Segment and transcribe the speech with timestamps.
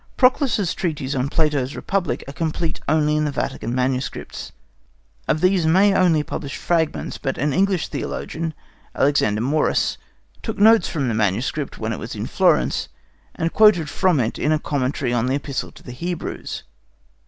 [0.17, 4.51] Proclus's treatises on Plato's Republic are complete only in the Vatican manuscripts.
[5.27, 8.55] Of these Mai only published fragments, but an English theologian,
[8.95, 9.99] Alexander Morus,
[10.41, 12.89] took notes from the manuscript when it was in Florence,
[13.35, 16.63] and quoted from it in a commentary on the Epistle to the Hebrews.